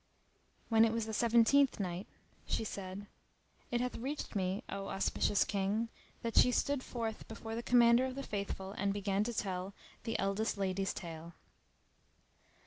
When 0.67 0.83
it 0.83 0.91
was 0.93 1.05
the 1.05 1.13
Seventeenth 1.13 1.79
Night, 1.79 2.07
She 2.47 2.63
said, 2.63 3.05
It 3.69 3.81
hath 3.81 3.97
reached 3.97 4.35
me, 4.35 4.63
O 4.67 4.87
auspicious 4.87 5.43
King, 5.43 5.89
that 6.23 6.35
she 6.35 6.49
stood 6.51 6.81
forth 6.81 7.27
before 7.27 7.53
the 7.53 7.61
Commander 7.61 8.05
of 8.07 8.15
the 8.15 8.23
Faithful 8.23 8.71
and 8.71 8.93
began 8.93 9.23
to 9.25 9.31
tell 9.35 9.75
The 10.05 10.17
Eldest 10.17 10.57
Lady's 10.57 10.95
Tale. 10.95 11.33